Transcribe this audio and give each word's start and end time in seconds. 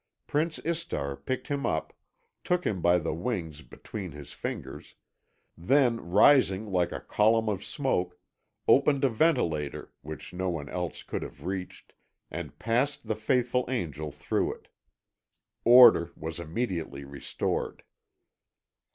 Prince 0.25 0.57
Istar 0.65 1.15
picked 1.15 1.47
him 1.47 1.63
up, 1.63 1.93
took 2.43 2.65
him 2.65 2.81
by 2.81 2.97
the 2.97 3.13
wings 3.13 3.61
between 3.61 4.13
his 4.13 4.33
fingers, 4.33 4.95
then 5.55 5.99
rising 6.01 6.71
like 6.71 6.91
a 6.91 7.01
column 7.01 7.47
of 7.47 7.63
smoke, 7.63 8.17
opened 8.67 9.03
a 9.05 9.09
ventilator, 9.09 9.91
which 10.01 10.33
no 10.33 10.49
one 10.49 10.67
else 10.69 11.03
could 11.03 11.21
have 11.21 11.45
reached, 11.45 11.93
and 12.31 12.57
passed 12.57 13.05
the 13.05 13.15
faithful 13.15 13.63
angel 13.69 14.11
through 14.11 14.55
it. 14.55 14.69
Order 15.65 16.09
was 16.15 16.39
immediately 16.39 17.03
restored. 17.05 17.83